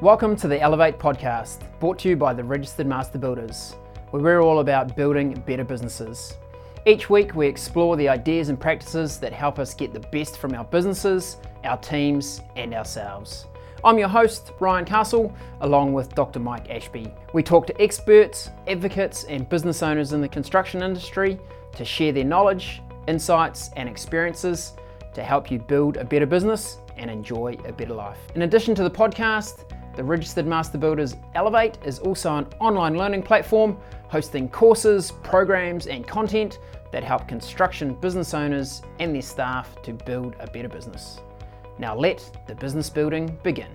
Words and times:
Welcome 0.00 0.34
to 0.36 0.48
the 0.48 0.60
Elevate 0.60 0.98
podcast, 0.98 1.60
brought 1.78 2.00
to 2.00 2.08
you 2.08 2.16
by 2.16 2.34
the 2.34 2.42
Registered 2.42 2.88
Master 2.88 3.16
Builders, 3.16 3.76
where 4.10 4.20
we're 4.20 4.40
all 4.40 4.58
about 4.58 4.96
building 4.96 5.34
better 5.46 5.62
businesses. 5.62 6.34
Each 6.84 7.08
week, 7.08 7.36
we 7.36 7.46
explore 7.46 7.96
the 7.96 8.08
ideas 8.08 8.48
and 8.48 8.58
practices 8.60 9.18
that 9.20 9.32
help 9.32 9.60
us 9.60 9.72
get 9.72 9.92
the 9.92 10.00
best 10.00 10.38
from 10.38 10.52
our 10.52 10.64
businesses, 10.64 11.36
our 11.62 11.76
teams, 11.78 12.42
and 12.56 12.74
ourselves. 12.74 13.46
I'm 13.84 13.96
your 13.96 14.08
host, 14.08 14.50
Ryan 14.58 14.84
Castle, 14.84 15.32
along 15.60 15.92
with 15.92 16.12
Dr. 16.16 16.40
Mike 16.40 16.68
Ashby. 16.70 17.14
We 17.32 17.44
talk 17.44 17.64
to 17.68 17.80
experts, 17.80 18.50
advocates, 18.66 19.24
and 19.24 19.48
business 19.48 19.80
owners 19.80 20.12
in 20.12 20.20
the 20.20 20.28
construction 20.28 20.82
industry 20.82 21.38
to 21.76 21.84
share 21.84 22.10
their 22.10 22.24
knowledge, 22.24 22.82
insights, 23.06 23.70
and 23.76 23.88
experiences 23.88 24.72
to 25.14 25.22
help 25.22 25.52
you 25.52 25.60
build 25.60 25.98
a 25.98 26.04
better 26.04 26.26
business 26.26 26.78
and 26.96 27.10
enjoy 27.10 27.56
a 27.64 27.72
better 27.72 27.94
life. 27.94 28.18
In 28.34 28.42
addition 28.42 28.74
to 28.74 28.82
the 28.82 28.90
podcast, 28.90 29.64
the 29.96 30.02
Registered 30.02 30.46
Master 30.46 30.76
Builders 30.76 31.16
Elevate 31.34 31.78
is 31.84 31.98
also 32.00 32.36
an 32.36 32.46
online 32.60 32.96
learning 32.96 33.22
platform 33.22 33.76
hosting 34.08 34.48
courses, 34.48 35.12
programs, 35.22 35.86
and 35.86 36.06
content 36.06 36.58
that 36.92 37.02
help 37.02 37.26
construction 37.26 37.94
business 37.94 38.34
owners 38.34 38.82
and 39.00 39.14
their 39.14 39.22
staff 39.22 39.80
to 39.82 39.92
build 39.92 40.36
a 40.40 40.46
better 40.48 40.68
business. 40.68 41.20
Now 41.78 41.96
let 41.96 42.44
the 42.46 42.54
business 42.54 42.88
building 42.88 43.38
begin. 43.42 43.70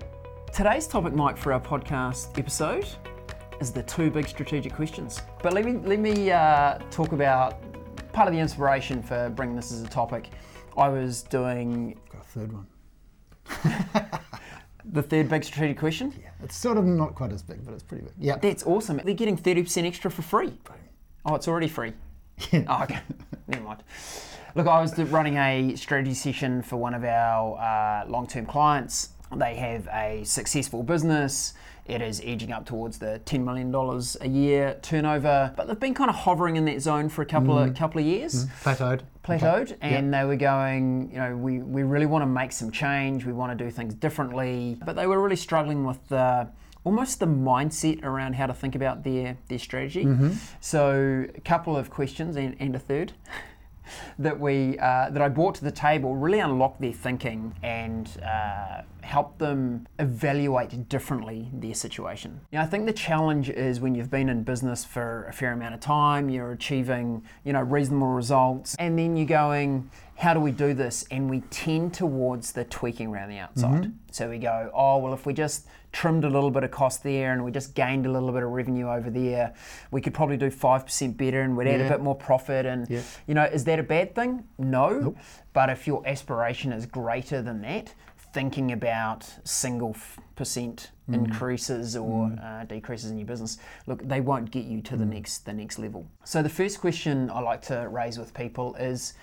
Today's 0.52 0.86
topic, 0.86 1.12
Mike, 1.12 1.36
for 1.36 1.52
our 1.52 1.60
podcast 1.60 2.38
episode 2.38 2.86
is 3.60 3.72
the 3.72 3.82
two 3.82 4.10
big 4.10 4.26
strategic 4.26 4.74
questions. 4.74 5.20
But 5.42 5.52
let 5.52 5.64
me 5.64 5.72
let 5.72 5.98
me 5.98 6.30
uh, 6.30 6.78
talk 6.90 7.12
about 7.12 7.60
part 8.12 8.26
of 8.26 8.34
the 8.34 8.40
inspiration 8.40 9.02
for 9.02 9.30
bringing 9.30 9.56
this 9.56 9.72
as 9.72 9.82
a 9.82 9.88
topic. 9.88 10.30
I 10.76 10.88
was 10.88 11.22
doing 11.22 11.98
Got 12.10 12.22
a 12.22 12.24
third 12.24 12.52
one. 12.52 12.66
the 14.84 15.02
third 15.02 15.28
big 15.28 15.44
strategic 15.44 15.78
question. 15.78 16.12
Yeah, 16.20 16.30
it's 16.42 16.56
sort 16.56 16.78
of 16.78 16.84
not 16.84 17.14
quite 17.14 17.32
as 17.32 17.42
big, 17.42 17.64
but 17.64 17.74
it's 17.74 17.82
pretty 17.82 18.04
big. 18.04 18.12
Yeah. 18.18 18.36
That's 18.36 18.64
awesome. 18.64 19.00
They're 19.04 19.14
getting 19.14 19.36
30% 19.36 19.86
extra 19.86 20.10
for 20.10 20.22
free. 20.22 20.52
Oh, 21.24 21.34
it's 21.34 21.48
already 21.48 21.68
free. 21.68 21.92
Yeah. 22.50 22.64
Oh, 22.68 22.82
okay. 22.84 23.00
Never 23.48 23.62
mind. 23.62 23.82
Look, 24.54 24.66
I 24.66 24.80
was 24.80 24.98
running 24.98 25.36
a 25.36 25.76
strategy 25.76 26.14
session 26.14 26.62
for 26.62 26.76
one 26.76 26.94
of 26.94 27.04
our 27.04 27.58
uh, 27.58 28.08
long 28.08 28.26
term 28.26 28.46
clients. 28.46 29.10
They 29.36 29.54
have 29.56 29.86
a 29.92 30.24
successful 30.24 30.82
business. 30.82 31.54
It 31.90 32.02
is 32.02 32.22
edging 32.24 32.52
up 32.52 32.66
towards 32.66 32.98
the 32.98 33.20
$10 33.24 33.44
million 33.44 33.74
a 34.20 34.28
year 34.28 34.78
turnover, 34.82 35.52
but 35.56 35.66
they've 35.66 35.78
been 35.78 35.94
kind 35.94 36.10
of 36.10 36.16
hovering 36.16 36.56
in 36.56 36.64
that 36.66 36.80
zone 36.80 37.08
for 37.08 37.22
a 37.22 37.26
couple 37.26 37.58
of 37.58 37.70
mm. 37.70 37.76
couple 37.76 38.00
of 38.00 38.06
years. 38.06 38.46
Mm. 38.46 38.50
Plateaued. 38.62 39.00
plateaued 39.22 39.76
and 39.80 40.12
they 40.12 40.24
were 40.24 40.36
going 40.36 41.10
you 41.12 41.18
know 41.18 41.36
we, 41.36 41.58
we 41.58 41.82
really 41.82 42.06
want 42.06 42.22
to 42.22 42.26
make 42.26 42.52
some 42.52 42.70
change 42.70 43.26
we 43.26 43.32
want 43.32 43.56
to 43.56 43.64
do 43.64 43.70
things 43.70 43.92
differently 43.92 44.78
but 44.84 44.96
they 44.96 45.06
were 45.06 45.20
really 45.20 45.36
struggling 45.36 45.84
with 45.84 46.08
the 46.08 46.48
almost 46.84 47.20
the 47.20 47.26
mindset 47.26 48.02
around 48.02 48.34
how 48.34 48.46
to 48.46 48.54
think 48.54 48.74
about 48.74 49.04
their 49.04 49.36
their 49.48 49.58
strategy. 49.58 50.04
Mm-hmm. 50.04 50.32
So 50.60 51.26
a 51.34 51.40
couple 51.40 51.76
of 51.76 51.90
questions 51.90 52.36
and, 52.36 52.56
and 52.58 52.74
a 52.74 52.78
third 52.78 53.12
that 54.18 54.38
we 54.38 54.78
uh, 54.78 55.10
that 55.10 55.22
I 55.22 55.28
brought 55.28 55.54
to 55.56 55.64
the 55.64 55.70
table 55.70 56.16
really 56.16 56.40
unlocked 56.40 56.80
their 56.80 56.92
thinking 56.92 57.54
and 57.62 58.08
uh, 58.24 58.82
helped 59.02 59.38
them 59.38 59.86
evaluate 59.98 60.88
differently 60.88 61.48
their 61.52 61.74
situation. 61.74 62.40
You 62.52 62.58
know, 62.58 62.64
I 62.64 62.66
think 62.66 62.86
the 62.86 62.92
challenge 62.92 63.50
is 63.50 63.80
when 63.80 63.94
you've 63.94 64.10
been 64.10 64.28
in 64.28 64.42
business 64.42 64.84
for 64.84 65.26
a 65.28 65.32
fair 65.32 65.52
amount 65.52 65.74
of 65.74 65.80
time, 65.80 66.28
you're 66.28 66.52
achieving 66.52 67.22
you 67.44 67.52
know 67.52 67.62
reasonable 67.62 68.08
results, 68.08 68.76
and 68.78 68.98
then 68.98 69.16
you're 69.16 69.26
going, 69.26 69.90
how 70.20 70.34
do 70.34 70.40
we 70.40 70.52
do 70.52 70.74
this? 70.74 71.06
And 71.10 71.30
we 71.30 71.40
tend 71.48 71.94
towards 71.94 72.52
the 72.52 72.64
tweaking 72.64 73.08
around 73.08 73.30
the 73.30 73.38
outside. 73.38 73.84
Mm-hmm. 73.84 73.92
So 74.10 74.28
we 74.28 74.36
go, 74.36 74.70
oh 74.74 74.98
well, 74.98 75.14
if 75.14 75.24
we 75.24 75.32
just 75.32 75.66
trimmed 75.92 76.24
a 76.24 76.28
little 76.28 76.50
bit 76.50 76.62
of 76.62 76.70
cost 76.70 77.02
there 77.02 77.32
and 77.32 77.42
we 77.42 77.50
just 77.50 77.74
gained 77.74 78.04
a 78.04 78.12
little 78.12 78.30
bit 78.30 78.42
of 78.42 78.50
revenue 78.50 78.90
over 78.90 79.08
there, 79.08 79.54
we 79.90 80.02
could 80.02 80.12
probably 80.12 80.36
do 80.36 80.50
5% 80.50 81.16
better 81.16 81.40
and 81.40 81.56
we'd 81.56 81.68
add 81.68 81.80
a 81.80 81.88
bit 81.88 82.02
more 82.02 82.14
profit. 82.14 82.66
And, 82.66 82.86
Yeah. 82.90 83.00
you 83.26 83.32
know, 83.32 83.44
is 83.44 83.64
that 83.64 83.78
a 83.78 83.82
bad 83.82 84.14
thing? 84.14 84.44
No. 84.58 85.16
But 85.54 85.70
if 85.70 85.86
your 85.86 86.06
aspiration 86.06 86.70
is 86.70 86.84
greater 86.84 87.40
than 87.40 87.62
that, 87.62 87.94
thinking 88.34 88.72
about 88.72 89.26
single 89.44 89.92
f- 89.96 90.18
percent 90.36 90.90
mm. 91.08 91.14
increases 91.14 91.96
or 91.96 92.26
mm. 92.26 92.44
uh, 92.44 92.64
decreases 92.66 93.10
in 93.10 93.16
your 93.16 93.26
business, 93.26 93.56
look, 93.86 94.06
they 94.06 94.20
won't 94.20 94.50
get 94.50 94.66
you 94.66 94.82
to 94.82 94.98
the 94.98 95.04
mm. 95.04 95.14
next 95.14 95.46
the 95.46 95.54
next 95.54 95.78
level. 95.78 96.06
So 96.24 96.42
the 96.42 96.50
first 96.50 96.78
question 96.78 97.30
I 97.30 97.40
like 97.40 97.62
to 97.62 97.88
raise 97.88 98.18
with 98.18 98.34
people 98.34 98.74
is 98.74 99.14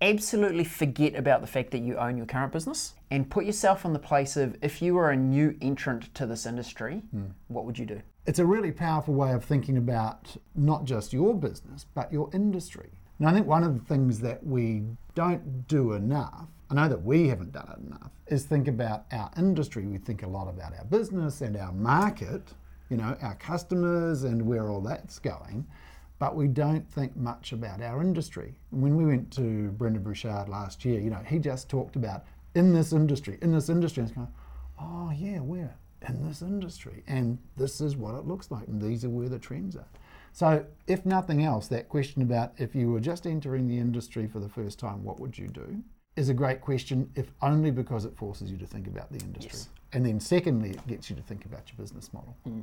absolutely 0.00 0.64
forget 0.64 1.14
about 1.14 1.40
the 1.40 1.46
fact 1.46 1.70
that 1.72 1.80
you 1.80 1.96
own 1.96 2.16
your 2.16 2.26
current 2.26 2.52
business 2.52 2.94
and 3.10 3.28
put 3.30 3.44
yourself 3.44 3.84
in 3.84 3.92
the 3.92 3.98
place 3.98 4.36
of 4.36 4.56
if 4.62 4.80
you 4.80 4.94
were 4.94 5.10
a 5.10 5.16
new 5.16 5.56
entrant 5.60 6.12
to 6.14 6.26
this 6.26 6.46
industry, 6.46 7.02
hmm. 7.10 7.26
what 7.48 7.64
would 7.64 7.78
you 7.78 7.86
do? 7.86 8.00
It's 8.26 8.38
a 8.38 8.46
really 8.46 8.72
powerful 8.72 9.14
way 9.14 9.32
of 9.32 9.44
thinking 9.44 9.76
about 9.76 10.36
not 10.54 10.84
just 10.84 11.12
your 11.12 11.34
business, 11.34 11.86
but 11.94 12.12
your 12.12 12.30
industry. 12.32 12.90
And 13.18 13.28
I 13.28 13.32
think 13.32 13.46
one 13.46 13.64
of 13.64 13.74
the 13.74 13.84
things 13.84 14.20
that 14.20 14.46
we 14.46 14.84
don't 15.14 15.66
do 15.68 15.92
enough, 15.92 16.46
I 16.70 16.74
know 16.74 16.88
that 16.88 17.02
we 17.02 17.28
haven't 17.28 17.52
done 17.52 17.68
it 17.76 17.86
enough, 17.86 18.10
is 18.28 18.44
think 18.44 18.68
about 18.68 19.04
our 19.12 19.30
industry. 19.36 19.86
We 19.86 19.98
think 19.98 20.22
a 20.22 20.28
lot 20.28 20.48
about 20.48 20.72
our 20.78 20.84
business 20.84 21.40
and 21.40 21.56
our 21.56 21.72
market, 21.72 22.54
you 22.88 22.96
know, 22.96 23.16
our 23.20 23.34
customers 23.34 24.24
and 24.24 24.46
where 24.46 24.70
all 24.70 24.80
that's 24.80 25.18
going. 25.18 25.66
But 26.20 26.36
we 26.36 26.48
don't 26.48 26.86
think 26.92 27.16
much 27.16 27.52
about 27.52 27.80
our 27.80 28.02
industry. 28.02 28.54
When 28.68 28.94
we 28.94 29.06
went 29.06 29.32
to 29.32 29.70
Brendon 29.70 30.02
Burchard 30.02 30.50
last 30.50 30.84
year, 30.84 31.00
you 31.00 31.08
know, 31.08 31.22
he 31.26 31.38
just 31.38 31.70
talked 31.70 31.96
about 31.96 32.26
in 32.54 32.74
this 32.74 32.92
industry, 32.92 33.38
in 33.40 33.52
this 33.52 33.70
industry, 33.70 34.02
and 34.02 34.10
it's 34.10 34.16
going, 34.16 34.28
oh 34.78 35.10
yeah, 35.16 35.40
we're 35.40 35.74
in 36.06 36.28
this 36.28 36.42
industry, 36.42 37.02
and 37.06 37.38
this 37.56 37.80
is 37.80 37.96
what 37.96 38.14
it 38.14 38.26
looks 38.26 38.50
like, 38.50 38.68
and 38.68 38.82
these 38.82 39.02
are 39.02 39.08
where 39.08 39.30
the 39.30 39.38
trends 39.38 39.76
are. 39.76 39.88
So, 40.32 40.66
if 40.86 41.06
nothing 41.06 41.42
else, 41.42 41.68
that 41.68 41.88
question 41.88 42.20
about 42.20 42.52
if 42.58 42.74
you 42.74 42.92
were 42.92 43.00
just 43.00 43.26
entering 43.26 43.66
the 43.66 43.78
industry 43.78 44.28
for 44.28 44.40
the 44.40 44.48
first 44.48 44.78
time, 44.78 45.02
what 45.02 45.20
would 45.20 45.38
you 45.38 45.48
do? 45.48 45.82
Is 46.16 46.28
a 46.28 46.34
great 46.34 46.60
question, 46.60 47.10
if 47.14 47.32
only 47.40 47.70
because 47.70 48.04
it 48.04 48.14
forces 48.14 48.50
you 48.50 48.58
to 48.58 48.66
think 48.66 48.86
about 48.86 49.10
the 49.10 49.24
industry. 49.24 49.52
Yes. 49.54 49.68
And 49.92 50.06
then, 50.06 50.20
secondly, 50.20 50.70
it 50.70 50.86
gets 50.86 51.10
you 51.10 51.16
to 51.16 51.22
think 51.22 51.44
about 51.44 51.62
your 51.68 51.76
business 51.76 52.12
model. 52.12 52.36
Hmm. 52.44 52.60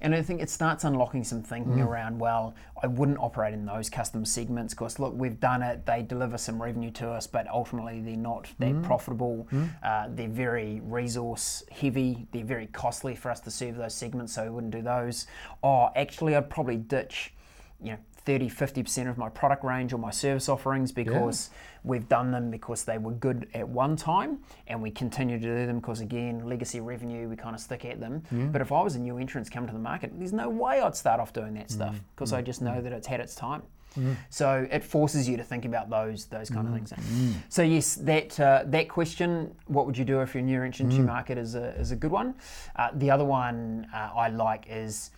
And 0.00 0.14
I 0.14 0.22
think 0.22 0.40
it 0.40 0.48
starts 0.48 0.84
unlocking 0.84 1.22
some 1.22 1.42
thinking 1.42 1.74
hmm. 1.74 1.82
around, 1.82 2.18
well, 2.18 2.54
I 2.82 2.86
wouldn't 2.86 3.18
operate 3.18 3.52
in 3.52 3.66
those 3.66 3.90
custom 3.90 4.24
segments. 4.24 4.72
Because, 4.72 4.98
look, 4.98 5.12
we've 5.14 5.38
done 5.38 5.62
it, 5.62 5.84
they 5.84 6.02
deliver 6.02 6.38
some 6.38 6.62
revenue 6.62 6.90
to 6.92 7.10
us, 7.10 7.26
but 7.26 7.46
ultimately 7.48 8.00
they're 8.00 8.16
not. 8.16 8.48
That 8.58 8.70
hmm. 8.70 8.82
profitable. 8.82 9.48
Uh, 9.82 10.08
they're 10.10 10.28
very 10.28 10.80
resource 10.84 11.62
heavy, 11.70 12.26
they're 12.32 12.44
very 12.44 12.68
costly 12.68 13.14
for 13.14 13.30
us 13.30 13.40
to 13.40 13.50
serve 13.50 13.76
those 13.76 13.94
segments, 13.94 14.34
so 14.34 14.44
we 14.44 14.50
wouldn't 14.50 14.72
do 14.72 14.82
those. 14.82 15.26
Oh, 15.62 15.90
actually, 15.94 16.36
I'd 16.36 16.48
probably 16.48 16.76
ditch, 16.76 17.34
you 17.82 17.92
know, 17.92 17.98
30 18.24 18.48
50% 18.48 19.08
of 19.08 19.18
my 19.18 19.28
product 19.28 19.64
range 19.64 19.92
or 19.92 19.98
my 19.98 20.10
service 20.10 20.48
offerings 20.48 20.92
because 20.92 21.50
we've 21.84 22.08
done 22.08 22.30
them 22.30 22.50
because 22.50 22.84
they 22.84 22.98
were 22.98 23.12
good 23.12 23.48
at 23.54 23.68
one 23.68 23.96
time 23.96 24.38
and 24.68 24.80
we 24.80 24.90
continue 24.90 25.38
to 25.38 25.44
do 25.44 25.66
them 25.66 25.80
because 25.80 26.00
again 26.00 26.46
legacy 26.46 26.80
revenue 26.80 27.28
we 27.28 27.36
kind 27.36 27.54
of 27.54 27.60
stick 27.60 27.84
at 27.84 28.00
them. 28.00 28.22
But 28.52 28.60
if 28.60 28.72
i 28.72 28.82
was 28.82 28.94
a 28.96 29.00
new 29.00 29.18
entrant 29.18 29.50
come 29.50 29.66
to 29.66 29.72
the 29.72 29.78
market 29.78 30.12
there's 30.18 30.32
no 30.32 30.48
way 30.48 30.80
i'd 30.80 30.96
start 30.96 31.20
off 31.20 31.32
doing 31.32 31.54
that 31.54 31.68
mm. 31.68 31.72
stuff 31.72 32.00
because 32.14 32.32
mm. 32.32 32.36
i 32.36 32.42
just 32.42 32.62
know 32.62 32.72
mm. 32.72 32.82
that 32.84 32.92
it's 32.92 33.06
had 33.06 33.20
its 33.20 33.34
time. 33.34 33.62
So 34.30 34.66
it 34.70 34.82
forces 34.82 35.28
you 35.28 35.36
to 35.36 35.44
think 35.44 35.64
about 35.64 35.90
those 35.90 36.26
those 36.26 36.48
kind 36.50 36.66
of 36.66 36.74
things. 36.74 36.92
So 37.48 37.62
yes, 37.62 37.96
that 37.96 38.38
uh, 38.40 38.62
that 38.66 38.88
question, 38.88 39.54
what 39.66 39.86
would 39.86 39.98
you 39.98 40.04
do 40.04 40.20
if 40.20 40.34
you're 40.34 40.42
a 40.42 40.46
new 40.46 40.62
entrant 40.62 40.92
to 40.92 41.00
market, 41.00 41.38
is 41.38 41.54
a 41.54 41.74
is 41.78 41.90
a 41.90 41.96
good 41.96 42.10
one. 42.10 42.34
Uh, 42.76 42.90
the 42.94 43.10
other 43.10 43.24
one 43.24 43.86
uh, 43.94 44.10
I 44.14 44.28
like 44.28 44.66
is 44.68 45.10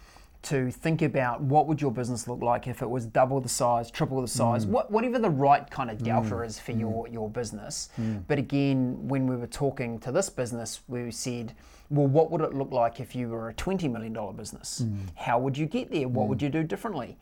to 0.45 0.71
think 0.71 1.03
about 1.03 1.41
what 1.41 1.67
would 1.67 1.81
your 1.81 1.91
business 1.91 2.29
look 2.29 2.43
like 2.43 2.67
if 2.67 2.83
it 2.83 2.89
was 2.89 3.07
double 3.07 3.41
the 3.41 3.49
size, 3.49 3.91
triple 3.91 4.21
the 4.21 4.29
size, 4.29 4.67
mm. 4.67 4.71
what, 4.71 4.91
whatever 4.91 5.19
the 5.19 5.31
right 5.31 5.69
kind 5.71 5.91
of 5.91 6.03
delta 6.03 6.35
mm. 6.35 6.47
is 6.47 6.59
for 6.59 6.73
mm. 6.73 6.81
your, 6.81 7.09
your 7.09 7.29
business. 7.29 7.89
But 8.29 8.39
again, 8.39 9.09
when 9.09 9.27
we 9.27 9.37
were 9.37 9.47
talking 9.47 9.99
to 10.01 10.13
this 10.13 10.31
business, 10.31 10.81
we 10.89 11.11
said, 11.11 11.55
well, 11.91 12.07
what 12.07 12.31
would 12.31 12.41
it 12.41 12.55
look 12.55 12.73
like 12.73 13.01
if 13.01 13.15
you 13.15 13.29
were 13.29 13.51
a 13.51 13.55
$20 13.55 13.91
million 13.91 14.37
business? 14.37 14.85
How 15.15 15.39
would 15.39 15.57
you 15.57 15.67
get 15.67 15.91
there? 15.91 16.09
What 16.09 16.29
would 16.29 16.41
you 16.41 16.49
do 16.49 16.63
differently? 16.63 17.19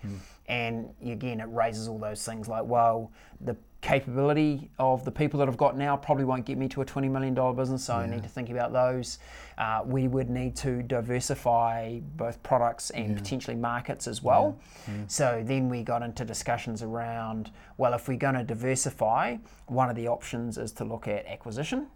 And 0.46 0.90
again, 1.04 1.40
it 1.40 1.48
raises 1.48 1.88
all 1.88 1.98
those 1.98 2.24
things 2.24 2.48
like, 2.48 2.64
well, 2.64 3.10
the 3.40 3.56
capability 3.82 4.70
of 4.78 5.04
the 5.04 5.10
people 5.10 5.38
that 5.40 5.48
I've 5.48 5.56
got 5.56 5.76
now 5.76 5.96
probably 5.96 6.24
won't 6.24 6.46
get 6.46 6.56
me 6.56 6.68
to 6.68 6.80
a 6.82 6.84
$20 6.84 7.10
million 7.10 7.34
business, 7.56 7.84
so 7.84 7.94
I 7.96 8.06
need 8.06 8.22
to 8.22 8.28
think 8.28 8.48
about 8.48 8.72
those. 8.72 9.18
Uh, 9.58 9.82
we 9.84 10.08
would 10.08 10.30
need 10.30 10.56
to 10.56 10.82
diversify 10.84 11.98
both 12.16 12.42
products 12.42 12.90
and 12.90 13.16
potentially 13.16 13.56
markets 13.56 14.06
as 14.06 14.22
well. 14.22 14.56
So 15.08 15.42
then 15.44 15.68
we 15.68 15.82
got 15.82 16.02
into 16.02 16.24
discussions 16.24 16.82
around, 16.82 17.50
well, 17.76 17.92
if 17.94 18.08
we're 18.08 18.16
going 18.16 18.34
to 18.36 18.44
diversify, 18.44 19.36
one 19.66 19.90
of 19.90 19.96
the 19.96 20.08
options 20.08 20.58
is 20.58 20.72
to 20.72 20.84
look 20.84 21.08
at 21.08 21.26
acquisition. 21.26 21.86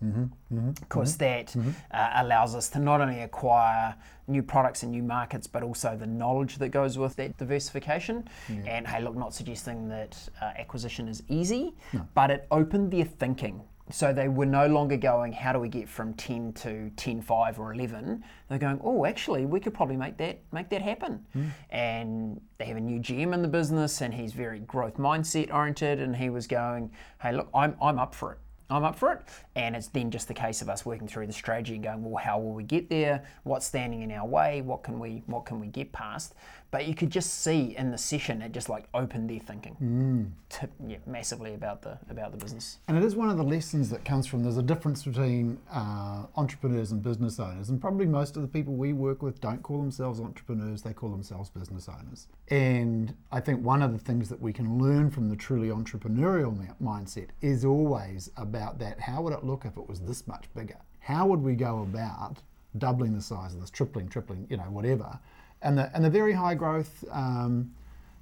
Because 0.80 1.16
that 1.18 1.54
Uh, 1.92 2.10
allows 2.16 2.54
us 2.54 2.68
to 2.70 2.78
not 2.78 3.00
only 3.00 3.20
acquire 3.20 3.94
new 4.28 4.43
products 4.43 4.82
and 4.82 4.93
new 4.93 5.02
markets, 5.02 5.46
but 5.46 5.62
also 5.62 5.96
the 5.96 6.06
knowledge 6.06 6.56
that 6.58 6.70
goes 6.70 6.99
with 6.99 7.17
that 7.17 7.37
diversification. 7.37 8.28
And 8.67 8.87
hey, 8.87 9.02
look, 9.02 9.17
not 9.17 9.34
suggesting 9.34 9.88
that 9.88 10.17
uh, 10.40 10.46
acquisition 10.58 11.08
is 11.08 11.23
easy, 11.28 11.75
but 12.14 12.31
it 12.31 12.46
opened 12.50 12.93
their 12.93 13.05
thinking. 13.05 13.62
So 13.88 14.12
they 14.12 14.26
were 14.26 14.46
no 14.46 14.67
longer 14.67 14.96
going, 14.96 15.32
how 15.32 15.52
do 15.52 15.61
we 15.61 15.69
get 15.69 15.88
from 15.88 16.12
10 16.14 16.55
to 16.55 16.90
10, 16.96 17.23
5 17.23 17.61
or 17.61 17.73
11? 17.73 18.25
They're 18.49 18.58
going, 18.58 18.81
oh, 18.82 19.06
actually, 19.06 19.46
we 19.46 19.61
could 19.61 19.75
probably 19.75 19.96
make 19.96 20.17
that 20.17 20.40
make 20.50 20.69
that 20.70 20.82
happen. 20.82 21.25
And 21.70 22.40
they 22.58 22.64
have 22.64 22.76
a 22.76 22.81
new 22.81 22.99
GM 22.99 23.32
in 23.32 23.43
the 23.43 23.49
business, 23.49 24.00
and 24.00 24.12
he's 24.12 24.32
very 24.32 24.58
growth 24.58 24.96
mindset 24.96 25.55
oriented. 25.55 26.00
And 26.00 26.17
he 26.17 26.31
was 26.31 26.49
going, 26.49 26.90
hey, 27.23 27.31
look, 27.31 27.49
I'm, 27.55 27.76
I'm 27.81 28.00
up 28.00 28.12
for 28.12 28.32
it. 28.32 28.38
I'm 28.68 28.84
up 28.84 28.96
for 28.96 29.12
it. 29.12 29.22
And 29.54 29.76
it's 29.76 29.88
then 29.88 30.10
just 30.10 30.28
the 30.28 30.34
case 30.34 30.60
of 30.60 30.68
us 30.68 30.84
working 30.84 31.06
through 31.06 31.28
the 31.28 31.32
strategy 31.32 31.74
and 31.74 31.84
going, 31.84 32.02
well, 32.02 32.22
how 32.22 32.38
will 32.38 32.52
we 32.52 32.64
get 32.64 32.90
there? 32.90 33.24
What's 33.44 33.66
standing 33.66 34.02
in 34.02 34.10
our 34.10 34.26
way? 34.26 34.60
What 34.62 34.82
can 34.82 34.98
we 34.98 35.22
what 35.26 35.44
can 35.44 35.60
we 35.60 35.68
get 35.68 35.92
past? 35.92 36.34
But 36.70 36.86
you 36.86 36.94
could 36.94 37.10
just 37.10 37.42
see 37.42 37.76
in 37.76 37.90
the 37.90 37.98
session 37.98 38.42
it 38.42 38.52
just 38.52 38.68
like 38.68 38.88
opened 38.92 39.30
their 39.30 39.38
thinking 39.38 40.32
to, 40.50 40.68
yeah, 40.86 40.98
massively 41.06 41.54
about 41.54 41.82
the 41.82 41.98
about 42.10 42.32
the 42.32 42.38
business. 42.38 42.78
And 42.88 42.96
it 42.96 43.04
is 43.04 43.14
one 43.14 43.30
of 43.30 43.36
the 43.36 43.44
lessons 43.44 43.88
that 43.90 44.04
comes 44.04 44.26
from 44.26 44.42
there's 44.42 44.56
a 44.56 44.62
difference 44.62 45.04
between 45.04 45.58
uh, 45.72 46.24
entrepreneurs 46.36 46.92
and 46.92 47.02
business 47.02 47.38
owners. 47.38 47.68
And 47.68 47.80
probably 47.80 48.06
most 48.06 48.36
of 48.36 48.42
the 48.42 48.48
people 48.48 48.74
we 48.74 48.92
work 48.92 49.22
with 49.22 49.40
don't 49.40 49.62
call 49.62 49.78
themselves 49.78 50.20
entrepreneurs, 50.20 50.82
they 50.82 50.92
call 50.92 51.10
themselves 51.10 51.50
business 51.50 51.88
owners. 51.88 52.26
And 52.48 53.14
I 53.32 53.40
think 53.40 53.64
one 53.64 53.82
of 53.82 53.92
the 53.92 53.98
things 53.98 54.28
that 54.28 54.40
we 54.40 54.52
can 54.52 54.78
learn 54.78 55.10
from 55.10 55.28
the 55.28 55.36
truly 55.36 55.68
entrepreneurial 55.68 56.56
mi- 56.56 56.68
mindset 56.82 57.28
is 57.40 57.64
always 57.64 58.30
about 58.36 58.78
that 58.80 59.00
how 59.00 59.22
would 59.22 59.32
it 59.32 59.44
look 59.44 59.64
if 59.64 59.76
it 59.76 59.88
was 59.88 60.00
this 60.00 60.26
much 60.26 60.46
bigger? 60.54 60.78
How 61.00 61.26
would 61.26 61.40
we 61.40 61.54
go 61.54 61.82
about 61.82 62.38
doubling 62.78 63.14
the 63.14 63.22
size 63.22 63.54
of 63.54 63.60
this, 63.60 63.70
tripling, 63.70 64.08
tripling, 64.08 64.46
you 64.50 64.56
know, 64.56 64.64
whatever? 64.64 65.18
And 65.62 65.78
the, 65.78 65.90
and 65.94 66.04
the 66.04 66.10
very 66.10 66.32
high 66.32 66.54
growth. 66.54 67.04
Um, 67.10 67.72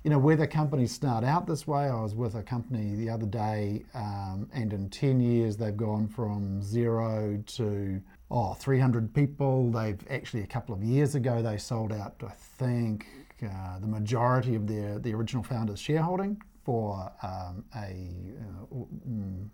you 0.05 0.11
know, 0.11 0.19
whether 0.19 0.47
companies 0.47 0.93
start 0.93 1.25
out 1.25 1.47
this 1.47 1.67
way, 1.67 1.85
I 1.85 1.99
was 2.03 2.15
with 2.15 2.35
a 2.35 2.43
company 2.43 2.95
the 2.95 3.09
other 3.09 3.25
day, 3.25 3.85
um, 3.95 4.51
and 4.53 4.71
in 4.75 4.91
10 4.91 5.19
years 5.19 5.57
they've 5.57 5.75
gone 5.77 6.09
from 6.09 6.63
zero 6.63 7.43
to 7.47 8.03
oh, 8.31 8.53
300 8.53 9.15
people. 9.15 9.71
They've 9.71 9.99
actually, 10.11 10.43
a 10.43 10.47
couple 10.47 10.75
of 10.75 10.83
years 10.83 11.15
ago, 11.15 11.41
they 11.41 11.57
sold 11.57 11.91
out, 11.91 12.17
I 12.23 12.33
think, 12.59 13.07
uh, 13.43 13.79
the 13.79 13.87
majority 13.87 14.55
of 14.55 14.67
their 14.67 14.99
the 14.99 15.15
original 15.15 15.43
founders' 15.43 15.81
shareholding 15.81 16.41
for 16.65 17.11
um, 17.23 17.65
a 17.75 17.79
uh, 17.81 18.75
mm, 19.09 19.49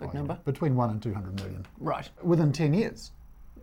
Big 0.00 0.14
number. 0.14 0.38
between 0.44 0.76
one 0.76 0.90
and 0.90 1.02
200 1.02 1.34
million 1.36 1.66
Right. 1.78 2.08
within 2.22 2.52
10 2.52 2.72
years. 2.74 3.10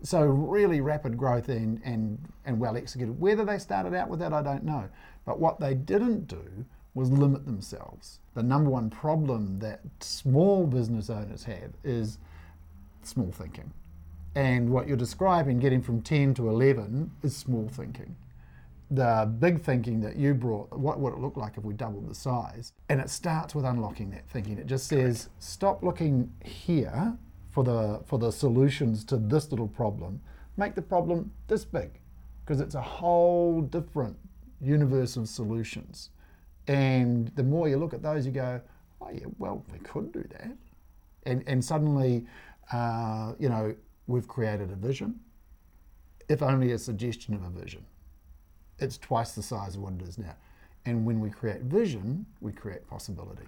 So 0.01 0.21
really 0.21 0.81
rapid 0.81 1.17
growth 1.17 1.49
and, 1.49 1.81
and, 1.83 2.19
and 2.45 2.59
well 2.59 2.77
executed. 2.77 3.19
Whether 3.19 3.45
they 3.45 3.57
started 3.57 3.93
out 3.93 4.09
with 4.09 4.19
that, 4.19 4.33
I 4.33 4.41
don't 4.41 4.63
know. 4.63 4.89
But 5.25 5.39
what 5.39 5.59
they 5.59 5.73
didn't 5.73 6.27
do 6.27 6.65
was 6.93 7.11
limit 7.11 7.45
themselves. 7.45 8.19
The 8.33 8.43
number 8.43 8.69
one 8.69 8.89
problem 8.89 9.59
that 9.59 9.81
small 9.99 10.65
business 10.65 11.09
owners 11.09 11.43
have 11.43 11.71
is 11.83 12.17
small 13.03 13.31
thinking. 13.31 13.71
And 14.35 14.69
what 14.69 14.87
you're 14.87 14.97
describing, 14.97 15.59
getting 15.59 15.81
from 15.81 16.01
10 16.01 16.33
to 16.35 16.49
11, 16.49 17.11
is 17.23 17.35
small 17.35 17.67
thinking. 17.67 18.15
The 18.91 19.31
big 19.39 19.61
thinking 19.61 20.01
that 20.01 20.15
you 20.15 20.33
brought, 20.33 20.71
what 20.71 20.99
would 20.99 21.13
it 21.13 21.19
look 21.19 21.37
like 21.37 21.57
if 21.57 21.63
we 21.63 21.73
doubled 21.73 22.09
the 22.09 22.15
size? 22.15 22.73
And 22.89 22.99
it 22.99 23.09
starts 23.09 23.53
with 23.53 23.65
unlocking 23.65 24.09
that 24.11 24.27
thinking. 24.27 24.57
It 24.57 24.65
just 24.65 24.87
says, 24.87 25.29
stop 25.39 25.83
looking 25.83 26.31
here 26.43 27.17
for 27.51 27.63
the 27.63 28.01
for 28.05 28.19
the 28.19 28.31
solutions 28.31 29.03
to 29.05 29.17
this 29.17 29.51
little 29.51 29.67
problem. 29.67 30.21
Make 30.57 30.75
the 30.75 30.81
problem 30.81 31.31
this 31.47 31.65
big, 31.65 31.99
because 32.43 32.61
it's 32.61 32.75
a 32.75 32.81
whole 32.81 33.61
different 33.61 34.17
universe 34.61 35.15
of 35.15 35.27
solutions. 35.29 36.09
And 36.67 37.31
the 37.35 37.43
more 37.43 37.67
you 37.69 37.77
look 37.77 37.93
at 37.93 38.03
those, 38.03 38.25
you 38.25 38.31
go, 38.31 38.61
oh 39.01 39.09
yeah, 39.11 39.25
well 39.37 39.65
we 39.71 39.79
could 39.79 40.11
do 40.11 40.23
that. 40.31 40.51
And 41.23 41.43
and 41.47 41.63
suddenly, 41.63 42.27
uh, 42.71 43.33
you 43.39 43.49
know, 43.49 43.75
we've 44.07 44.27
created 44.27 44.71
a 44.71 44.75
vision. 44.75 45.19
If 46.27 46.43
only 46.43 46.73
a 46.73 46.77
suggestion 46.77 47.33
of 47.33 47.43
a 47.43 47.49
vision. 47.49 47.85
It's 48.77 48.97
twice 48.97 49.31
the 49.31 49.41
size 49.41 49.75
of 49.75 49.81
what 49.81 49.93
it 49.93 50.01
is 50.03 50.17
now. 50.17 50.35
And 50.85 51.05
when 51.05 51.19
we 51.19 51.29
create 51.29 51.61
vision, 51.63 52.25
we 52.39 52.51
create 52.51 52.87
possibility. 52.87 53.45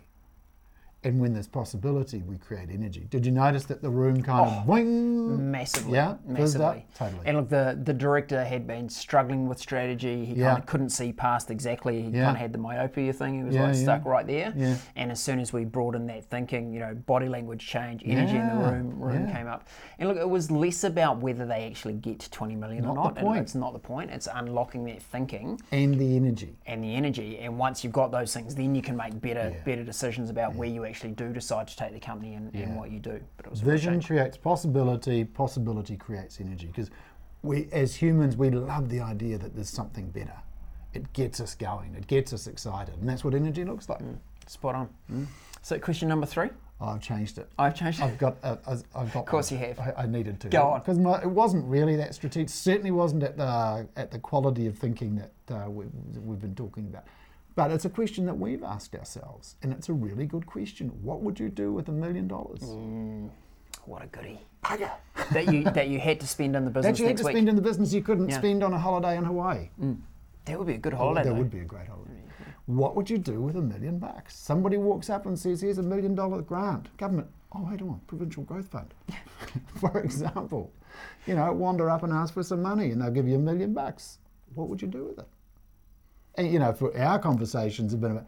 And 1.03 1.19
when 1.19 1.33
there's 1.33 1.47
possibility, 1.47 2.21
we 2.21 2.37
create 2.37 2.69
energy. 2.71 3.07
Did 3.09 3.25
you 3.25 3.31
notice 3.31 3.63
that 3.65 3.81
the 3.81 3.89
room 3.89 4.21
kind 4.21 4.47
of 4.47 4.69
oh, 4.69 4.71
boing? 4.71 5.39
Massively. 5.39 5.93
Yeah, 5.93 6.11
up? 6.11 6.25
massively. 6.27 6.85
Totally. 6.95 7.21
And 7.25 7.37
look, 7.37 7.49
the, 7.49 7.79
the 7.83 7.93
director 7.93 8.43
had 8.43 8.67
been 8.67 8.87
struggling 8.87 9.47
with 9.47 9.57
strategy. 9.57 10.25
He 10.25 10.35
Yeah. 10.35 10.49
kind 10.49 10.59
of 10.59 10.65
couldn't 10.67 10.89
see 10.89 11.11
past 11.11 11.49
exactly. 11.49 12.03
He 12.03 12.09
Yeah. 12.09 12.25
kind 12.25 12.37
of 12.37 12.41
had 12.41 12.53
the 12.53 12.59
myopia 12.59 13.13
thing. 13.13 13.35
He 13.39 13.43
was 13.43 13.55
Yeah, 13.55 13.63
like 13.63 13.75
stuck 13.75 14.05
right 14.05 14.27
there. 14.27 14.53
Yeah. 14.55 14.75
And 14.95 15.11
as 15.11 15.19
soon 15.19 15.39
as 15.39 15.51
we 15.51 15.65
brought 15.65 15.95
in 15.95 16.05
that 16.05 16.25
thinking, 16.25 16.71
you 16.71 16.79
know, 16.79 16.93
body 16.93 17.27
language 17.27 17.65
change, 17.65 18.03
energy 18.05 18.37
in 18.37 18.47
the 18.47 18.53
room, 18.55 18.99
room 18.99 19.31
came 19.31 19.47
up. 19.47 19.67
And 19.97 20.07
look, 20.07 20.19
it 20.19 20.29
was 20.29 20.51
less 20.51 20.83
about 20.83 21.17
whether 21.17 21.47
they 21.47 21.65
actually 21.65 21.93
get 21.95 22.19
to 22.19 22.29
20 22.29 22.55
million 22.55 22.85
or 22.85 22.93
Not 22.93 23.03
not. 23.03 23.15
the 23.15 23.21
point. 23.21 23.41
It's 23.41 23.55
not 23.55 23.73
the 23.73 23.79
point. 23.79 24.11
It's 24.11 24.27
unlocking 24.31 24.85
that 24.85 25.01
thinking 25.01 25.59
And 25.71 25.95
the 25.99 26.15
energy. 26.15 26.57
and 26.67 26.83
the 26.83 26.93
energy. 26.93 27.39
And 27.39 27.57
once 27.57 27.83
you've 27.83 27.93
got 27.93 28.11
those 28.11 28.31
things, 28.35 28.53
then 28.53 28.75
you 28.75 28.83
can 28.83 28.95
make 28.95 29.19
better 29.19 29.51
better 29.65 29.83
decisions 29.83 30.29
about 30.29 30.53
where 30.55 30.69
you 30.69 30.83
actually 30.91 31.11
do 31.11 31.31
decide 31.31 31.67
to 31.69 31.75
take 31.75 31.93
the 31.93 31.99
company 31.99 32.35
and, 32.35 32.53
and 32.53 32.73
Yeah. 32.73 32.75
what 32.75 32.91
you 32.91 32.99
do. 32.99 33.19
But 33.37 33.45
it 33.45 33.49
was 33.49 33.61
Vision 33.61 34.01
creates 34.01 34.37
possibility, 34.37 35.23
possibility 35.23 35.95
creates 35.95 36.39
energy. 36.39 36.67
Because 36.67 36.91
we, 37.41 37.67
as 37.71 37.95
humans, 37.95 38.35
we 38.37 38.49
love 38.51 38.89
the 38.89 38.99
idea 38.99 39.37
that 39.37 39.55
there's 39.55 39.69
something 39.69 40.09
better. 40.09 40.35
It 40.93 41.11
gets 41.13 41.39
us 41.39 41.55
going, 41.55 41.95
it 41.95 42.07
gets 42.07 42.33
us 42.33 42.45
excited. 42.47 42.95
And 42.99 43.07
that's 43.07 43.23
what 43.23 43.33
energy 43.33 43.63
looks 43.63 43.87
like. 43.87 44.01
Spot 44.47 44.75
on. 44.75 45.27
So 45.61 45.79
question 45.79 46.09
number 46.09 46.25
three. 46.25 46.49
I've 46.81 46.99
changed 46.99 47.37
it. 47.37 47.47
I've 47.59 47.75
changed 47.75 47.99
it. 47.99 48.05
I've 48.05 48.17
got. 48.17 48.37
Uh, 48.43 48.55
I've 48.95 49.13
got. 49.13 49.19
Of 49.19 49.25
course 49.27 49.51
you 49.51 49.57
have. 49.59 49.79
I, 49.79 49.93
I 49.99 50.05
needed 50.07 50.39
to. 50.41 50.49
Go 50.49 50.63
on. 50.63 50.79
Because 50.79 50.97
it 50.97 51.29
wasn't 51.29 51.63
really 51.65 51.95
that 51.97 52.15
strategic. 52.15 52.49
Certainly 52.49 52.89
wasn't 52.89 53.21
at 53.21 53.37
the 53.37 53.87
at 53.95 54.09
the 54.09 54.17
quality 54.17 54.65
of 54.65 54.79
thinking 54.79 55.15
that 55.15 55.55
uh, 55.55 55.69
we, 55.69 55.85
we've 56.25 56.41
been 56.41 56.55
talking 56.55 56.87
about. 56.87 57.03
But 57.55 57.71
it's 57.71 57.85
a 57.85 57.89
question 57.89 58.25
that 58.27 58.37
we've 58.37 58.63
asked 58.63 58.95
ourselves, 58.95 59.55
and 59.61 59.73
it's 59.73 59.89
a 59.89 59.93
really 59.93 60.25
good 60.25 60.45
question. 60.45 60.89
What 61.03 61.21
would 61.21 61.39
you 61.39 61.49
do 61.49 61.73
with 61.73 61.89
a 61.89 61.91
million 61.91 62.27
dollars? 62.27 62.61
Mm, 62.61 63.29
what 63.85 64.03
a 64.03 64.07
goodie. 64.07 64.39
Bugger. 64.63 64.91
that 65.31 65.51
you 65.51 65.63
that 65.63 65.87
you 65.89 65.99
had 65.99 66.19
to 66.19 66.27
spend 66.27 66.55
in 66.55 66.65
the 66.65 66.71
business 66.75 66.97
That 66.97 67.01
you 67.01 67.07
had 67.07 67.17
to 67.17 67.23
week. 67.25 67.33
spend 67.33 67.49
in 67.49 67.55
the 67.55 67.61
business 67.61 67.93
you 67.93 68.01
couldn't 68.03 68.29
Yeah. 68.29 68.37
spend 68.37 68.63
on 68.63 68.73
a 68.73 68.77
holiday 68.79 69.17
in 69.17 69.23
Hawaii. 69.25 69.69
Mm. 69.81 69.97
that 70.45 70.57
would 70.57 70.67
be 70.67 70.75
a 70.75 70.77
good 70.77 70.93
oh, 70.93 70.97
holiday. 70.97 71.23
that 71.23 71.29
though. 71.29 71.39
would 71.39 71.49
be 71.51 71.59
a 71.59 71.65
great 71.65 71.87
holiday. 71.87 72.11
What 72.67 72.95
would 72.95 73.09
you 73.09 73.17
do 73.17 73.41
with 73.41 73.55
a 73.57 73.61
million 73.61 73.97
bucks? 73.97 74.37
Somebody 74.37 74.77
walks 74.77 75.09
up 75.09 75.25
and 75.25 75.37
says, 75.37 75.61
"Here's 75.61 75.79
a 75.79 75.83
million 75.83 76.15
dollar 76.15 76.41
grant, 76.41 76.95
government." 76.97 77.27
Oh, 77.53 77.67
wait 77.69 77.81
on, 77.81 77.99
provincial 78.07 78.43
growth 78.43 78.67
fund, 78.69 78.93
for 79.79 79.99
example. 79.99 80.71
You 81.27 81.35
know, 81.35 81.51
wander 81.51 81.89
up 81.89 82.03
and 82.03 82.13
ask 82.13 82.33
for 82.33 82.43
some 82.43 82.61
money, 82.61 82.91
and 82.91 83.01
they'll 83.01 83.11
give 83.11 83.27
you 83.27 83.35
a 83.35 83.39
million 83.39 83.73
bucks. 83.73 84.19
What 84.53 84.69
would 84.69 84.81
you 84.81 84.87
do 84.87 85.05
with 85.05 85.19
it? 85.19 85.27
And 86.35 86.51
you 86.51 86.59
know, 86.59 86.73
for 86.73 86.97
our 86.97 87.19
conversations 87.19 87.91
have 87.91 88.01
been 88.01 88.11
about, 88.11 88.27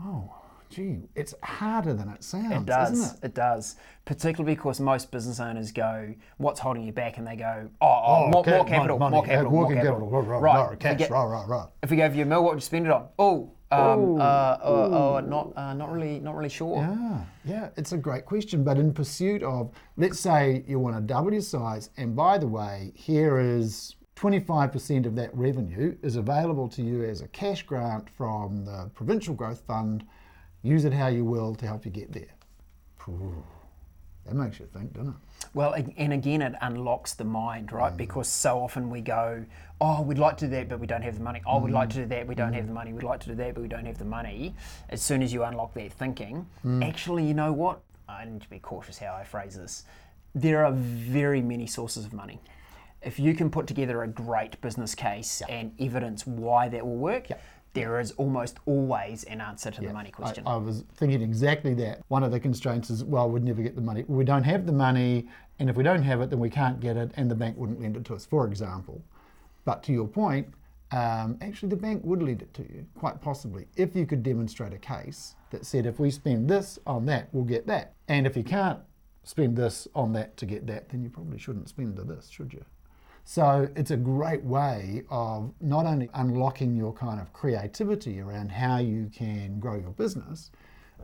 oh, 0.00 0.34
gee, 0.70 1.08
it's 1.14 1.34
harder 1.42 1.92
than 1.92 2.08
it 2.08 2.22
sounds, 2.22 2.52
It 2.52 2.66
does. 2.66 2.92
isn't 2.92 3.24
it? 3.24 3.34
does. 3.34 3.76
Particularly 4.04 4.54
because 4.54 4.80
most 4.80 5.10
business 5.10 5.40
owners 5.40 5.72
go, 5.72 6.14
"What's 6.38 6.60
holding 6.60 6.84
you 6.84 6.92
back?" 6.92 7.18
And 7.18 7.26
they 7.26 7.36
go, 7.36 7.68
"Oh, 7.80 8.02
oh, 8.06 8.28
more, 8.28 8.44
ca- 8.44 8.50
more 8.56 8.64
capital, 8.64 8.98
money, 8.98 9.14
more 9.14 9.24
uh, 9.24 9.26
capital, 9.26 9.50
more 9.52 9.68
capital." 9.68 9.84
capital, 9.92 10.08
right, 10.10 10.26
right, 10.28 10.40
right. 10.40 10.64
right, 10.64 10.72
if, 10.72 10.78
cash, 10.78 10.98
get- 10.98 11.10
right, 11.10 11.24
right, 11.26 11.48
right. 11.48 11.68
if 11.82 11.90
we 11.90 11.96
gave 11.96 12.14
you 12.14 12.22
a 12.22 12.26
mill, 12.26 12.42
what 12.44 12.54
would 12.54 12.58
you 12.62 12.66
spend 12.66 12.86
it 12.86 12.92
on? 12.92 13.08
Oh, 13.18 13.50
um, 13.72 14.20
uh, 14.20 14.56
oh, 14.62 15.16
oh, 15.16 15.20
not, 15.20 15.52
uh, 15.56 15.74
not 15.74 15.92
really, 15.92 16.18
not 16.18 16.34
really 16.34 16.48
sure. 16.48 16.78
Yeah, 16.78 17.24
yeah, 17.44 17.68
it's 17.76 17.92
a 17.92 17.96
great 17.98 18.24
question. 18.26 18.64
But 18.64 18.78
in 18.78 18.92
pursuit 18.92 19.44
of, 19.44 19.70
let's 19.96 20.18
say 20.18 20.64
you 20.66 20.80
want 20.80 20.96
to 20.96 21.02
double 21.02 21.32
your 21.32 21.42
size, 21.42 21.90
and 21.96 22.16
by 22.16 22.36
the 22.38 22.48
way, 22.48 22.90
here 22.96 23.38
is 23.38 23.94
25% 24.30 25.06
of 25.06 25.16
that 25.16 25.34
revenue 25.34 25.96
is 26.02 26.16
available 26.16 26.68
to 26.68 26.82
you 26.82 27.02
as 27.04 27.22
a 27.22 27.28
cash 27.28 27.62
grant 27.62 28.10
from 28.10 28.66
the 28.66 28.90
Provincial 28.94 29.32
Growth 29.34 29.62
Fund. 29.66 30.04
Use 30.62 30.84
it 30.84 30.92
how 30.92 31.06
you 31.06 31.24
will 31.24 31.54
to 31.54 31.66
help 31.66 31.86
you 31.86 31.90
get 31.90 32.12
there. 32.12 32.28
That 34.26 34.34
makes 34.34 34.60
you 34.60 34.66
think, 34.66 34.92
doesn't 34.92 35.08
it? 35.08 35.48
Well, 35.54 35.72
and 35.72 36.12
again, 36.12 36.42
it 36.42 36.54
unlocks 36.60 37.14
the 37.14 37.24
mind, 37.24 37.68
Mm. 37.70 37.78
right? 37.78 37.96
Because 37.96 38.28
so 38.28 38.60
often 38.62 38.90
we 38.90 39.00
go, 39.00 39.42
oh, 39.80 40.02
we'd 40.02 40.18
like 40.18 40.36
to 40.36 40.44
do 40.44 40.50
that, 40.50 40.68
but 40.68 40.78
we 40.80 40.86
don't 40.86 41.00
have 41.02 41.16
the 41.16 41.24
money. 41.24 41.40
Oh, 41.46 41.58
we'd 41.58 41.72
like 41.72 41.88
Mm. 41.88 41.92
to 41.92 41.98
do 42.02 42.06
that, 42.06 42.26
we 42.28 42.34
don't 42.34 42.52
have 42.52 42.66
the 42.66 42.74
money. 42.74 42.92
We'd 42.92 43.02
like 43.02 43.20
to 43.20 43.28
do 43.30 43.34
that, 43.36 43.54
but 43.54 43.62
we 43.62 43.68
don't 43.68 43.86
have 43.86 43.96
the 43.96 44.04
money. 44.04 44.54
As 44.90 45.00
soon 45.00 45.22
as 45.22 45.32
you 45.32 45.44
unlock 45.44 45.72
that 45.74 45.92
thinking, 45.94 46.46
Mm. 46.62 46.86
actually, 46.86 47.24
you 47.24 47.32
know 47.32 47.54
what? 47.54 47.80
I 48.06 48.26
need 48.26 48.42
to 48.42 48.50
be 48.50 48.58
cautious 48.58 48.98
how 48.98 49.14
I 49.14 49.24
phrase 49.24 49.56
this. 49.56 49.84
There 50.34 50.62
are 50.66 50.72
very 50.72 51.40
many 51.40 51.66
sources 51.66 52.04
of 52.04 52.12
money. 52.12 52.40
If 53.02 53.18
you 53.18 53.34
can 53.34 53.50
put 53.50 53.66
together 53.66 54.02
a 54.02 54.08
great 54.08 54.60
business 54.60 54.94
case 54.94 55.42
and 55.48 55.72
evidence 55.80 56.26
why 56.26 56.68
that 56.68 56.84
will 56.84 56.96
work, 56.96 57.28
there 57.72 57.98
is 57.98 58.10
almost 58.12 58.58
always 58.66 59.24
an 59.24 59.40
answer 59.40 59.70
to 59.70 59.80
Yeah, 59.80 59.88
the 59.88 59.94
money 59.94 60.08
I- 60.08 60.16
question. 60.16 60.46
I, 60.46 60.56
was 60.56 60.84
thinking 60.94 61.22
exactly 61.22 61.72
that. 61.74 62.02
One 62.08 62.22
of 62.22 62.30
the 62.30 62.40
constraints 62.40 62.90
is, 62.90 63.04
well, 63.04 63.30
we'd 63.30 63.44
never 63.44 63.62
get 63.62 63.74
the 63.74 63.80
money. 63.80 64.04
We 64.06 64.24
don't 64.24 64.42
have 64.42 64.66
the 64.66 64.72
money, 64.72 65.28
and 65.58 65.70
if 65.70 65.76
we 65.76 65.82
don't 65.82 66.02
have 66.02 66.20
it, 66.20 66.30
then 66.30 66.40
we 66.40 66.50
can't 66.50 66.80
get 66.80 66.96
it, 66.96 67.12
and 67.16 67.30
the 67.30 67.34
bank 67.34 67.56
wouldn't 67.56 67.80
lend 67.80 67.96
it 67.96 68.04
to 68.06 68.14
us, 68.14 68.26
for 68.26 68.46
example. 68.46 69.02
But 69.64 69.82
to 69.84 69.92
your 69.92 70.08
point, 70.08 70.48
um, 70.90 71.38
actually, 71.40 71.68
the 71.70 71.76
bank 71.76 72.02
would 72.04 72.22
lend 72.22 72.42
it 72.42 72.52
to 72.54 72.62
you, 72.62 72.84
quite 72.98 73.20
possibly, 73.22 73.66
if 73.76 73.94
you 73.94 74.04
could 74.04 74.22
demonstrate 74.22 74.72
a 74.74 74.78
case 74.78 75.36
that 75.50 75.64
said, 75.64 75.86
if 75.86 76.00
we 76.00 76.10
spend 76.10 76.50
this 76.50 76.78
on 76.86 77.06
that, 77.06 77.28
we'll 77.32 77.44
get 77.44 77.66
that. 77.68 77.94
And 78.08 78.26
if 78.26 78.36
you 78.36 78.42
can't 78.42 78.80
spend 79.22 79.56
this 79.56 79.86
on 79.94 80.12
that 80.14 80.36
to 80.38 80.46
get 80.46 80.66
that, 80.66 80.88
then 80.88 81.02
you 81.02 81.08
probably 81.08 81.38
shouldn't 81.38 81.68
spend 81.68 81.96
the 81.96 82.02
this, 82.02 82.28
should 82.28 82.52
you? 82.52 82.64
So 83.30 83.68
it's 83.76 83.92
a 83.92 83.96
great 83.96 84.42
way 84.42 85.04
of 85.08 85.54
not 85.60 85.86
only 85.86 86.10
unlocking 86.14 86.74
your 86.74 86.92
kind 86.92 87.20
of 87.20 87.32
creativity 87.32 88.18
around 88.18 88.50
how 88.50 88.78
you 88.78 89.08
can 89.14 89.60
grow 89.60 89.76
your 89.76 89.92
business, 89.92 90.50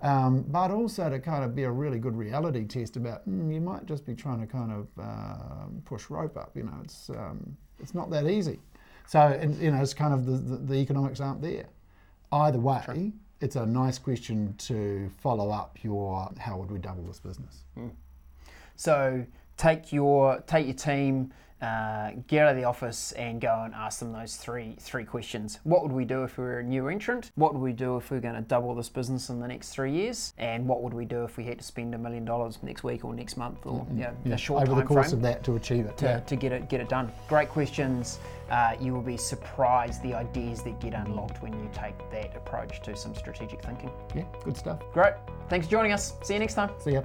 um, 0.03 0.43
but 0.49 0.73
also 0.73 1.09
to 1.09 1.21
kind 1.21 1.45
of 1.45 1.55
be 1.55 1.63
a 1.63 1.71
really 1.71 2.01
good 2.01 2.17
reality 2.17 2.65
test 2.65 2.97
about 2.97 3.29
mm, 3.31 3.55
you 3.55 3.61
might 3.61 3.87
just 3.87 4.05
be 4.05 4.13
trying 4.13 4.41
to 4.41 4.47
kind 4.49 4.73
of 4.73 4.89
um 4.99 5.81
push 5.85 6.11
rope 6.11 6.37
up. 6.37 6.51
You 6.57 6.65
know, 6.65 6.75
it's 6.83 7.11
um, 7.11 7.57
it's 7.79 7.95
not 7.95 8.11
that 8.11 8.27
easy. 8.27 8.59
So 9.07 9.21
and, 9.21 9.55
you 9.63 9.71
know, 9.71 9.81
it's 9.81 9.95
kind 9.95 10.13
of 10.13 10.27
the, 10.27 10.33
the, 10.33 10.57
the 10.57 10.75
economics 10.75 11.21
aren't 11.21 11.43
there. 11.43 11.67
Either 12.33 12.59
way, 12.59 13.13
it's 13.41 13.55
a 13.55 13.65
nice 13.65 13.99
question 14.01 14.53
to 14.59 15.09
follow 15.19 15.51
up 15.51 15.79
your 15.85 16.29
how 16.41 16.57
would 16.59 16.73
we 16.73 16.81
double 16.81 17.05
this 17.05 17.21
business. 17.21 17.63
So 18.75 19.25
take 19.57 19.93
your 19.93 20.43
take 20.49 20.67
your 20.67 20.75
team, 20.75 21.33
uh, 21.63 22.11
get 22.27 22.45
out 22.45 22.51
of 22.51 22.57
the 22.57 22.65
office, 22.65 23.13
and 23.13 23.41
go 23.41 23.63
and 23.65 23.75
ask 23.75 23.99
them 24.01 24.13
those 24.13 24.37
three 24.37 24.77
three 24.79 25.05
questions. 25.05 25.59
What 25.65 25.83
would 25.83 25.93
we 25.93 26.05
do 26.05 26.23
if 26.23 26.39
we 26.39 26.45
were 26.45 26.59
a 26.59 26.63
new 26.63 26.89
entrant? 26.89 27.31
What 27.35 27.55
would 27.55 27.63
we 27.63 27.73
do 27.73 27.97
if 27.97 28.11
we 28.11 28.19
are 28.19 28.21
going 28.21 28.35
to 28.35 28.43
double 28.43 28.75
this 28.75 28.89
business 28.89 29.31
in 29.31 29.41
the 29.41 29.49
next 29.49 29.71
three 29.71 29.93
years? 29.93 30.35
And 30.39 30.67
what 30.67 30.83
would 30.83 30.95
we 30.95 31.05
do 31.05 31.25
if 31.25 31.37
we 31.37 31.45
had 31.45 31.59
to 31.59 31.65
spend 31.65 31.95
a 31.95 31.99
million 31.99 32.25
dollars 32.25 32.59
next 32.63 32.85
week 32.85 33.05
or 33.05 33.15
next 33.15 33.37
month 33.37 33.65
or 33.67 33.87
yeah, 33.95 34.13
a 34.27 34.37
short 34.37 34.63
over 34.63 34.81
the 34.81 34.87
course 34.87 35.13
of 35.13 35.23
that 35.23 35.43
to 35.45 35.57
achieve 35.57 35.87
it. 35.87 35.97
to, 35.99 36.05
yeah. 36.05 36.21
to 36.21 36.37
get 36.37 36.53
it 36.53 36.69
get 36.69 36.81
it 36.81 36.89
done. 36.89 37.11
Great 37.29 37.49
questions. 37.49 38.19
Uh, 38.51 38.77
you 38.81 38.93
will 38.93 39.03
be 39.03 39.17
surprised 39.17 40.03
the 40.03 40.15
ideas 40.15 40.63
that 40.63 40.79
get 40.81 40.95
unlocked 40.95 41.43
when 41.43 41.53
you 41.53 41.69
take 41.73 41.99
that 42.13 42.37
approach 42.37 42.81
to 42.83 42.97
some 42.97 43.15
strategic 43.15 43.61
thinking. 43.63 43.91
yeah, 44.15 44.25
good 44.45 44.57
stuff. 44.57 44.81
Great. 44.93 45.15
Thanks 45.49 45.67
for 45.67 45.73
joining 45.73 45.93
us. 45.93 46.15
See 46.23 46.35
you 46.35 46.41
next 46.41 46.55
time. 46.55 46.71
See 46.79 46.93
ya. 46.93 47.03